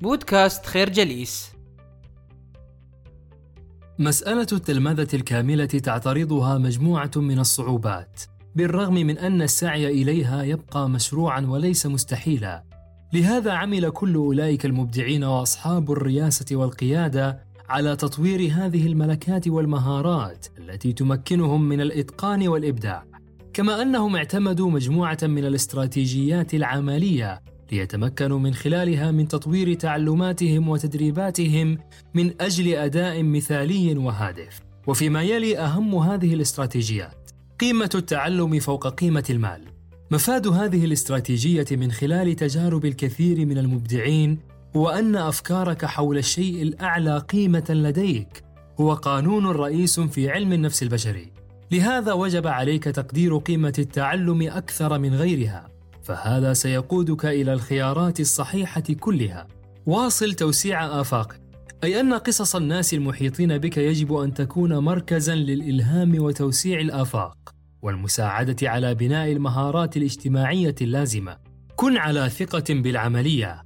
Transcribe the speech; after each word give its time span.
بودكاست 0.00 0.66
خير 0.66 0.88
جليس 0.88 1.52
مسألة 3.98 4.46
التلمذة 4.52 5.08
الكاملة 5.14 5.64
تعترضها 5.64 6.58
مجموعة 6.58 7.10
من 7.16 7.38
الصعوبات، 7.38 8.22
بالرغم 8.54 8.94
من 8.94 9.18
أن 9.18 9.42
السعي 9.42 10.02
إليها 10.02 10.42
يبقى 10.42 10.88
مشروعا 10.88 11.40
وليس 11.40 11.86
مستحيلا. 11.86 12.64
لهذا 13.12 13.52
عمل 13.52 13.90
كل 13.90 14.14
أولئك 14.14 14.66
المبدعين 14.66 15.24
وأصحاب 15.24 15.92
الرياسة 15.92 16.56
والقيادة 16.56 17.44
على 17.68 17.96
تطوير 17.96 18.52
هذه 18.52 18.86
الملكات 18.86 19.48
والمهارات 19.48 20.46
التي 20.58 20.92
تمكنهم 20.92 21.68
من 21.68 21.80
الإتقان 21.80 22.48
والإبداع. 22.48 23.04
كما 23.52 23.82
أنهم 23.82 24.16
اعتمدوا 24.16 24.70
مجموعة 24.70 25.18
من 25.22 25.44
الاستراتيجيات 25.44 26.54
العملية 26.54 27.42
ليتمكنوا 27.72 28.38
من 28.38 28.54
خلالها 28.54 29.10
من 29.10 29.28
تطوير 29.28 29.74
تعلماتهم 29.74 30.68
وتدريباتهم 30.68 31.78
من 32.14 32.32
أجل 32.40 32.74
أداء 32.74 33.22
مثالي 33.22 33.96
وهادف. 33.96 34.60
وفيما 34.86 35.22
يلي 35.22 35.58
أهم 35.58 35.94
هذه 35.94 36.34
الاستراتيجيات 36.34 37.30
قيمة 37.60 37.90
التعلم 37.94 38.58
فوق 38.58 38.88
قيمة 38.88 39.24
المال. 39.30 39.60
مفاد 40.10 40.46
هذه 40.46 40.84
الاستراتيجية 40.84 41.66
من 41.70 41.92
خلال 41.92 42.36
تجارب 42.36 42.84
الكثير 42.84 43.46
من 43.46 43.58
المبدعين 43.58 44.38
هو 44.76 44.88
أن 44.88 45.16
أفكارك 45.16 45.84
حول 45.84 46.18
الشيء 46.18 46.62
الأعلى 46.62 47.18
قيمة 47.18 47.64
لديك 47.68 48.44
هو 48.80 48.94
قانون 48.94 49.46
رئيس 49.46 50.00
في 50.00 50.30
علم 50.30 50.52
النفس 50.52 50.82
البشري. 50.82 51.32
لهذا 51.70 52.12
وجب 52.12 52.46
عليك 52.46 52.84
تقدير 52.84 53.36
قيمة 53.36 53.72
التعلم 53.78 54.42
أكثر 54.42 54.98
من 54.98 55.14
غيرها 55.14 55.68
فهذا 56.08 56.52
سيقودك 56.52 57.26
إلى 57.26 57.52
الخيارات 57.52 58.20
الصحيحة 58.20 58.80
كلها. 59.00 59.46
واصل 59.86 60.34
توسيع 60.34 61.00
افاقك 61.00 61.40
أي 61.84 62.00
أن 62.00 62.14
قصص 62.14 62.56
الناس 62.56 62.94
المحيطين 62.94 63.58
بك 63.58 63.78
يجب 63.78 64.14
أن 64.14 64.34
تكون 64.34 64.78
مركزا 64.78 65.34
للإلهام 65.34 66.22
وتوسيع 66.22 66.80
الآفاق. 66.80 67.36
والمساعدة 67.82 68.70
على 68.70 68.94
بناء 68.94 69.32
المهارات 69.32 69.96
الاجتماعية 69.96 70.74
اللازمة. 70.80 71.36
كن 71.76 71.96
على 71.96 72.30
ثقة 72.30 72.74
بالعملية. 72.74 73.62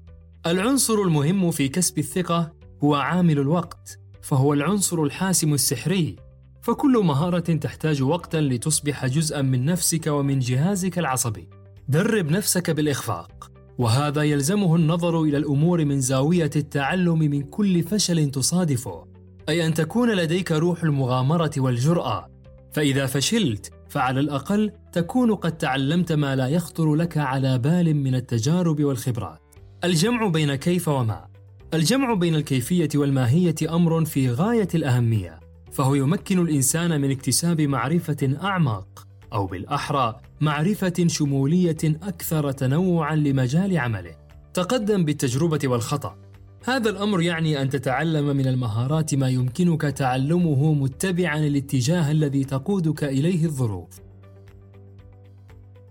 العنصر 0.47 0.95
المهم 0.95 1.51
في 1.51 1.69
كسب 1.69 1.99
الثقة 1.99 2.53
هو 2.85 2.95
عامل 2.95 3.39
الوقت 3.39 3.99
فهو 4.23 4.53
العنصر 4.53 5.03
الحاسم 5.03 5.55
السحري. 5.55 6.17
فكل 6.63 7.03
مهارة 7.05 7.39
تحتاج 7.55 8.03
وقتا 8.03 8.37
لتصبح 8.37 9.07
جزءا 9.07 9.43
من 9.43 9.65
نفسك 9.65 10.07
ومن 10.07 10.39
جهازك 10.39 10.99
العصبي. 10.99 11.62
درب 11.89 12.31
نفسك 12.31 12.71
بالإخفاق. 12.71 13.51
وهذا 13.79 14.23
يلزمه 14.23 14.77
النظر 14.77 15.23
إلى 15.23 15.37
الأمور 15.37 15.85
من 15.85 16.01
زاوية 16.01 16.51
التعلم 16.57 17.19
من 17.19 17.43
كل 17.43 17.83
فشل 17.83 18.31
تصادفه. 18.31 19.07
أي 19.49 19.67
أن 19.67 19.75
تكون 19.75 20.17
لديك 20.17 20.53
روح 20.53 20.83
المغامرة 20.83 21.51
والجرأة. 21.57 22.29
فإذا 22.73 23.07
فشلت 23.07 23.73
فعلى 23.89 24.21
الأقل 24.21 24.73
تكون 24.93 25.35
قد 25.35 25.59
تعلمت 25.59 26.13
ما 26.13 26.37
لا 26.37 26.49
يخطر 26.49 26.95
لك 26.95 27.19
على 27.19 27.59
بال 27.59 27.97
من 27.97 28.15
التجارب 28.15 28.85
والخبرات. 28.85 29.41
الجمع 29.85 30.29
بين 30.29 30.55
كيف 30.55 30.89
وما. 30.89 31.27
الجمع 31.75 32.15
بين 32.15 32.35
الكيفية 32.35 32.89
والماهية 32.95 33.55
أمر 33.71 34.05
في 34.05 34.31
غاية 34.31 34.69
الأهمية. 34.75 35.41
فهو 35.73 35.95
يمكن 35.95 36.39
الإنسان 36.39 37.01
من 37.01 37.11
اكتساب 37.11 37.61
معرفة 37.61 38.37
أعمق. 38.43 39.07
أو 39.33 39.47
بالأحرى 39.47 40.21
معرفة 40.41 41.05
شمولية 41.07 41.77
أكثر 41.85 42.53
تنوعا 42.53 43.17
لمجال 43.17 43.79
عمله. 43.79 44.15
تقدم 44.55 45.05
بالتجربة 45.05 45.61
والخطأ. 45.65 46.17
هذا 46.65 46.91
الأمر 46.91 47.23
يعني 47.23 47.63
أن 47.63 47.71
تتعلم 47.71 48.37
من 48.37 48.47
المهارات 48.47 49.15
ما 49.15 49.29
يمكنك 49.29 49.83
تعلمه 49.83 50.75
متبعا 50.75 51.39
الاتجاه 51.39 52.11
الذي 52.11 52.45
تقودك 52.45 53.05
إليه 53.05 53.45
الظروف. 53.45 54.01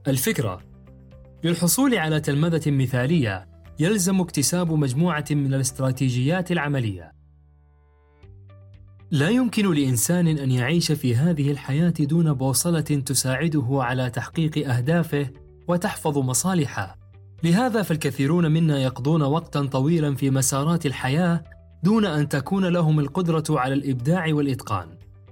الفكرة 0.07 0.59
للحصول 1.43 1.95
على 1.95 2.19
تلمذة 2.19 2.71
مثالية 2.71 3.47
يلزم 3.79 4.21
اكتساب 4.21 4.71
مجموعة 4.71 5.25
من 5.31 5.53
الاستراتيجيات 5.53 6.51
العملية 6.51 7.20
لا 9.11 9.29
يمكن 9.29 9.73
لإنسان 9.73 10.27
أن 10.27 10.51
يعيش 10.51 10.91
في 10.91 11.15
هذه 11.15 11.51
الحياة 11.51 11.93
دون 11.99 12.33
بوصلة 12.33 12.81
تساعده 12.81 13.67
على 13.71 14.09
تحقيق 14.09 14.69
أهدافه 14.69 15.29
وتحفظ 15.67 16.17
مصالحه. 16.17 16.97
لهذا 17.43 17.81
فالكثيرون 17.81 18.51
منا 18.51 18.81
يقضون 18.81 19.21
وقتا 19.21 19.65
طويلا 19.65 20.15
في 20.15 20.29
مسارات 20.29 20.85
الحياة 20.85 21.43
دون 21.83 22.05
أن 22.05 22.29
تكون 22.29 22.65
لهم 22.65 22.99
القدرة 22.99 23.43
على 23.49 23.73
الإبداع 23.73 24.33
والإتقان. 24.33 24.87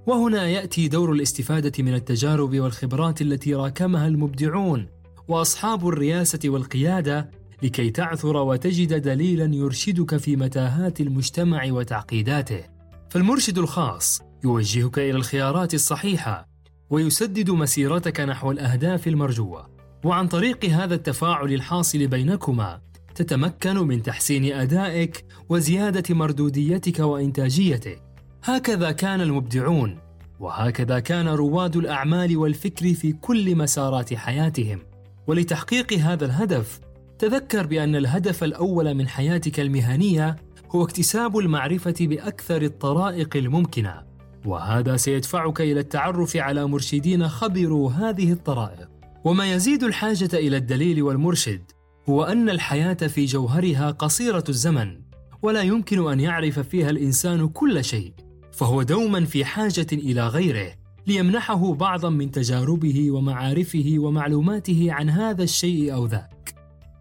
وهنا 0.06 0.46
يأتي 0.48 0.88
دور 0.88 1.12
الاستفادة 1.12 1.82
من 1.82 1.94
التجارب 1.94 2.60
والخبرات 2.60 3.22
التي 3.22 3.54
راكمها 3.54 4.08
المبدعون 4.08 4.86
وأصحاب 5.28 5.88
الرياسة 5.88 6.40
والقيادة 6.44 7.30
لكي 7.62 7.90
تعثر 7.90 8.36
وتجد 8.36 9.02
دليلا 9.02 9.54
يرشدك 9.54 10.16
في 10.16 10.36
متاهات 10.36 11.00
المجتمع 11.00 11.72
وتعقيداته. 11.72 12.79
فالمرشد 13.10 13.58
الخاص 13.58 14.22
يوجهك 14.44 14.98
إلى 14.98 15.10
الخيارات 15.10 15.74
الصحيحة 15.74 16.48
ويسدد 16.90 17.50
مسيرتك 17.50 18.20
نحو 18.20 18.50
الأهداف 18.50 19.08
المرجوة. 19.08 19.70
وعن 20.04 20.28
طريق 20.28 20.64
هذا 20.64 20.94
التفاعل 20.94 21.52
الحاصل 21.52 22.06
بينكما 22.06 22.80
تتمكن 23.14 23.76
من 23.76 24.02
تحسين 24.02 24.52
أدائك 24.52 25.24
وزيادة 25.48 26.14
مردوديتك 26.14 26.98
وإنتاجيتك. 26.98 28.02
هكذا 28.44 28.92
كان 28.92 29.20
المبدعون 29.20 29.98
وهكذا 30.40 31.00
كان 31.00 31.28
رواد 31.28 31.76
الأعمال 31.76 32.36
والفكر 32.36 32.94
في 32.94 33.12
كل 33.12 33.56
مسارات 33.56 34.14
حياتهم. 34.14 34.78
ولتحقيق 35.26 35.92
هذا 35.92 36.24
الهدف 36.24 36.80
تذكر 37.18 37.66
بأن 37.66 37.96
الهدف 37.96 38.44
الأول 38.44 38.94
من 38.94 39.08
حياتك 39.08 39.60
المهنية 39.60 40.36
هو 40.70 40.84
اكتساب 40.84 41.38
المعرفة 41.38 41.94
بأكثر 42.00 42.62
الطرائق 42.62 43.36
الممكنة، 43.36 44.02
وهذا 44.46 44.96
سيدفعك 44.96 45.60
إلى 45.60 45.80
التعرف 45.80 46.36
على 46.36 46.66
مرشدين 46.66 47.28
خبروا 47.28 47.90
هذه 47.90 48.32
الطرائق. 48.32 48.88
وما 49.24 49.52
يزيد 49.52 49.84
الحاجة 49.84 50.30
إلى 50.34 50.56
الدليل 50.56 51.02
والمرشد 51.02 51.62
هو 52.08 52.24
أن 52.24 52.50
الحياة 52.50 52.94
في 52.94 53.24
جوهرها 53.24 53.90
قصيرة 53.90 54.44
الزمن، 54.48 55.00
ولا 55.42 55.62
يمكن 55.62 56.10
أن 56.10 56.20
يعرف 56.20 56.58
فيها 56.58 56.90
الإنسان 56.90 57.48
كل 57.48 57.84
شيء، 57.84 58.12
فهو 58.52 58.82
دوما 58.82 59.24
في 59.24 59.44
حاجة 59.44 59.86
إلى 59.92 60.28
غيره 60.28 60.72
ليمنحه 61.06 61.74
بعضا 61.74 62.10
من 62.10 62.30
تجاربه 62.30 63.10
ومعارفه 63.10 63.94
ومعلوماته 63.98 64.86
عن 64.90 65.10
هذا 65.10 65.42
الشيء 65.42 65.94
أو 65.94 66.06
ذاك. 66.06 66.54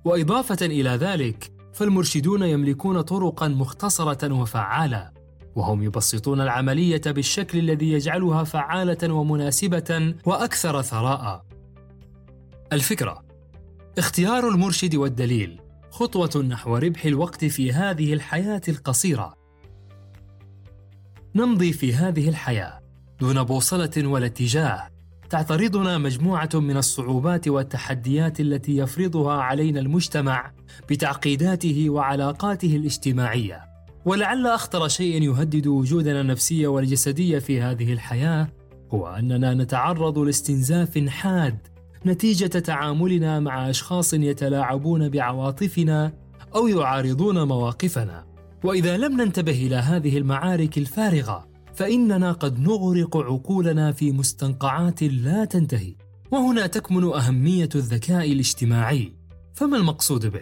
وإضافة 0.06 0.66
إلى 0.66 0.90
ذلك، 0.90 1.52
فالمرشدون 1.80 2.44
يملكون 2.44 3.02
طرقا 3.02 3.48
مختصرة 3.48 4.34
وفعالة 4.34 5.12
وهم 5.56 5.84
يبسطون 5.84 6.42
العملية 6.42 7.02
بالشكل 7.06 7.60
الذي 7.60 7.92
يجعلها 7.92 8.44
فعالة 8.44 9.14
ومناسبة 9.14 10.16
وأكثر 10.26 10.82
ثراء. 10.82 11.46
الفكرة 12.74 13.26
اختيار 13.98 14.48
المرشد 14.48 14.96
والدليل 14.96 15.62
خطوة 15.92 16.44
نحو 16.50 16.78
ربح 16.78 17.06
الوقت 17.06 17.46
في 17.46 17.74
هذه 17.74 18.14
الحياة 18.14 18.62
القصيرة. 18.68 19.34
نمضي 21.36 21.74
في 21.74 21.94
هذه 21.94 22.30
الحياة 22.30 22.80
دون 23.20 23.44
بوصلة 23.44 24.08
ولا 24.08 24.26
اتجاه 24.26 24.90
تعترضنا 25.30 25.98
مجموعة 25.98 26.50
من 26.54 26.78
الصعوبات 26.78 27.48
والتحديات 27.48 28.40
التي 28.40 28.78
يفرضها 28.78 29.34
علينا 29.34 29.80
المجتمع 29.80 30.52
بتعقيداته 30.90 31.90
وعلاقاته 31.90 32.76
الاجتماعية. 32.76 33.62
ولعل 34.06 34.48
أخطر 34.48 34.88
شيء 34.88 35.24
يهدد 35.24 35.68
وجودنا 35.68 36.22
النفسي 36.22 36.68
والجسدي 36.68 37.40
في 37.40 37.62
هذه 37.62 37.94
الحياة 37.94 38.48
هو 38.92 39.08
أننا 39.08 39.54
نتعرض 39.54 40.20
لاستنزاف 40.20 41.08
حاد 41.08 41.58
نتيجة 42.06 42.60
تعاملنا 42.60 43.40
مع 43.40 43.70
أشخاص 43.70 44.14
يتلاعبون 44.14 45.10
بعواطفنا 45.10 46.12
أو 46.56 46.68
يعارضون 46.68 47.48
مواقفنا. 47.48 48.26
وإذا 48.64 48.98
لم 48.98 49.22
ننتبه 49.22 49.68
إلى 49.68 49.76
هذه 49.76 50.18
المعارك 50.18 50.78
الفارغة 50.78 51.49
فإننا 51.74 52.32
قد 52.32 52.60
نغرق 52.60 53.18
عقولنا 53.18 53.92
في 53.92 54.12
مستنقعات 54.12 55.04
لا 55.04 55.46
تنتهي 55.46 55.96
وهنا 56.32 56.68
تكمن 56.68 57.04
أهمية 57.04 57.70
الذكاء 57.76 58.32
الاجتماعي. 58.32 59.14
فما 59.54 59.78
المقصود 59.78 60.26
به؟ 60.26 60.42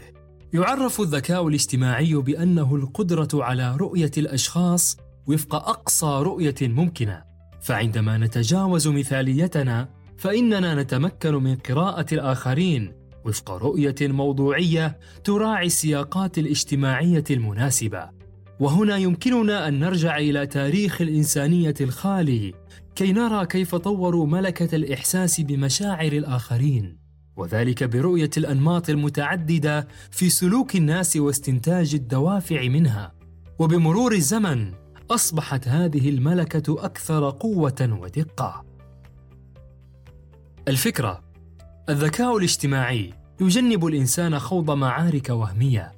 يعرف 0.54 1.02
الذكاء 1.02 1.48
الاجتماعي 1.48 2.14
بأنه 2.14 2.76
القدرة 2.76 3.28
على 3.34 3.76
رؤية 3.76 4.12
الأشخاص 4.18 4.98
وفق 5.28 5.56
أقصى 5.56 6.20
رؤية 6.24 6.56
ممكنة. 6.62 7.24
فعندما 7.62 8.18
نتجاوز 8.18 8.88
مثاليتنا 8.88 9.90
فإننا 10.18 10.76
نتمكن 10.76 11.34
من 11.34 11.56
قراءة 11.56 12.06
الآخرين 12.14 12.94
وفق 13.26 13.52
رؤية 13.52 13.96
موضوعية 14.02 15.00
تراعي 15.24 15.66
السياقات 15.66 16.38
الاجتماعية 16.38 17.24
المناسبة. 17.32 18.17
وهنا 18.60 18.98
يمكننا 18.98 19.68
أن 19.68 19.80
نرجع 19.80 20.18
إلى 20.18 20.48
تاريخ 20.48 21.02
الإنسانية 21.02 21.74
الخالي 21.82 22.54
كي 22.96 23.12
نرى 23.12 23.46
كيف 23.46 23.76
طوروا 23.76 24.28
ملكة 24.28 24.76
الإحساس 24.76 25.42
بمشاعر 25.42 26.12
الآخرين. 26.12 26.98
وذلك 27.36 27.84
برؤية 27.84 28.30
الأنماط 28.38 28.90
المتعددة 28.90 29.88
في 30.12 30.30
سلوك 30.30 30.76
الناس 30.76 31.18
واستنتاج 31.18 31.96
الدوافع 31.96 32.68
منها. 32.68 33.14
وبمرور 33.60 34.14
الزمن 34.14 34.74
أصبحت 35.12 35.68
هذه 35.68 36.10
الملكة 36.10 36.86
أكثر 36.86 37.30
قوة 37.30 37.98
ودقة. 38.02 38.66
الفكرة 40.68 41.24
الذكاء 41.90 42.38
الاجتماعي 42.38 43.14
يجنب 43.42 43.86
الإنسان 43.86 44.40
خوض 44.40 44.72
معارك 44.72 45.30
وهمية. 45.30 45.97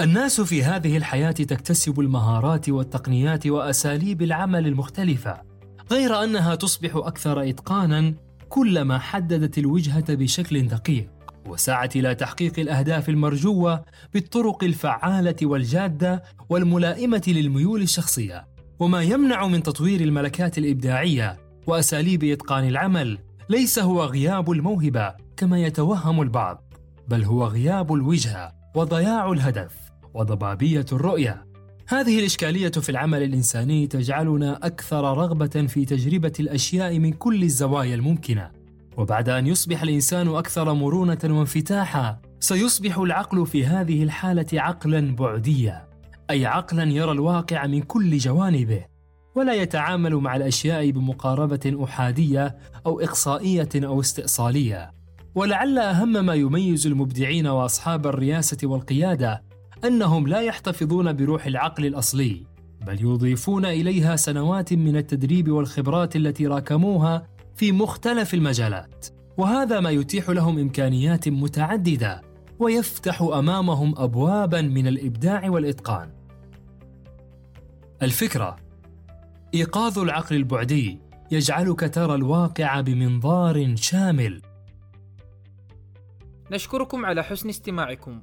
الناس 0.00 0.40
في 0.40 0.62
هذه 0.62 0.96
الحياة 0.96 1.30
تكتسب 1.30 2.00
المهارات 2.00 2.68
والتقنيات 2.68 3.46
وأساليب 3.46 4.22
العمل 4.22 4.66
المختلفة 4.66 5.42
غير 5.90 6.24
أنها 6.24 6.54
تصبح 6.54 6.96
أكثر 6.96 7.48
إتقانا 7.48 8.14
كلما 8.48 8.98
حددت 8.98 9.58
الوجهة 9.58 10.14
بشكل 10.14 10.68
دقيق. 10.68 11.10
وسعت 11.48 11.96
إلى 11.96 12.14
تحقيق 12.14 12.58
الأهداف 12.58 13.08
المرجوة 13.08 13.84
بالطرق 14.14 14.64
الفعالة 14.64 15.36
والجادة 15.42 16.22
والملائمة 16.48 17.22
للميول 17.26 17.82
الشخصية. 17.82 18.46
وما 18.78 19.02
يمنع 19.02 19.46
من 19.46 19.62
تطوير 19.62 20.00
الملكات 20.00 20.58
الإبداعية 20.58 21.36
وأساليب 21.66 22.24
إتقان 22.24 22.68
العمل 22.68 23.18
ليس 23.48 23.78
هو 23.78 24.04
غياب 24.04 24.50
الموهبة 24.50 25.14
كما 25.36 25.58
يتوهم 25.58 26.22
البعض 26.22 26.72
بل 27.08 27.24
هو 27.24 27.46
غياب 27.46 27.94
الوجهة 27.94 28.52
وضياع 28.74 29.32
الهدف. 29.32 29.83
وضبابية 30.14 30.86
الرؤية. 30.92 31.46
هذه 31.88 32.18
الإشكالية 32.18 32.68
في 32.68 32.88
العمل 32.88 33.22
الإنساني 33.22 33.86
تجعلنا 33.86 34.66
أكثر 34.66 35.18
رغبة 35.18 35.66
في 35.66 35.84
تجربة 35.84 36.32
الأشياء 36.40 36.98
من 36.98 37.12
كل 37.12 37.42
الزوايا 37.42 37.94
الممكنة. 37.94 38.50
وبعد 38.96 39.28
أن 39.28 39.46
يصبح 39.46 39.82
الإنسان 39.82 40.28
أكثر 40.28 40.74
مرونة 40.74 41.18
وانفتاحا 41.24 42.18
سيصبح 42.40 42.98
العقل 42.98 43.46
في 43.46 43.66
هذه 43.66 44.02
الحالة 44.02 44.46
عقلا 44.52 45.16
بعديا 45.16 45.88
أي 46.30 46.46
عقلا 46.46 46.84
يرى 46.84 47.12
الواقع 47.12 47.66
من 47.66 47.82
كل 47.82 48.18
جوانبه. 48.18 48.84
ولا 49.36 49.54
يتعامل 49.54 50.14
مع 50.14 50.36
الأشياء 50.36 50.90
بمقاربة 50.90 51.84
أحادية 51.84 52.56
أو 52.86 53.00
إقصائية 53.00 53.68
أو 53.76 54.00
استئصالية. 54.00 54.90
ولعل 55.34 55.78
أهم 55.78 56.26
ما 56.26 56.34
يميز 56.34 56.86
المبدعين 56.86 57.46
وأصحاب 57.46 58.06
الرياسة 58.06 58.58
والقيادة 58.64 59.42
أنهم 59.84 60.26
لا 60.26 60.40
يحتفظون 60.40 61.12
بروح 61.12 61.46
العقل 61.46 61.86
الأصلي 61.86 62.46
بل 62.86 63.02
يضيفون 63.02 63.64
إليها 63.64 64.16
سنوات 64.16 64.72
من 64.72 64.96
التدريب 64.96 65.50
والخبرات 65.50 66.16
التي 66.16 66.46
راكموها 66.46 67.26
في 67.54 67.72
مختلف 67.72 68.34
المجالات. 68.34 69.06
وهذا 69.36 69.80
ما 69.80 69.90
يتيح 69.90 70.30
لهم 70.30 70.58
إمكانيات 70.58 71.28
متعددة 71.28 72.22
ويفتح 72.58 73.22
أمامهم 73.22 73.94
ابوابا 73.96 74.62
من 74.62 74.86
الإبداع 74.86 75.50
والإتقان. 75.50 76.10
الفكرة 78.02 78.56
إيقاظ 79.54 79.98
العقل 79.98 80.36
البعدي 80.36 80.98
يجعلك 81.30 81.94
ترى 81.94 82.14
الواقع 82.14 82.80
بمنظار 82.80 83.76
شامل. 83.76 84.42
نشكركم 86.50 87.06
على 87.06 87.24
حسن 87.24 87.48
استماعكم. 87.48 88.22